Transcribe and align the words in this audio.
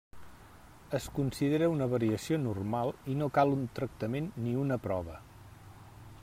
Es 0.99 1.03
considera 1.17 1.67
una 1.73 1.87
variació 1.91 2.39
normal 2.47 2.91
i 3.13 3.19
no 3.21 3.29
cal 3.37 3.53
un 3.59 3.69
tractament 3.81 4.31
ni 4.47 4.57
una 4.65 4.79
prova. 4.89 5.21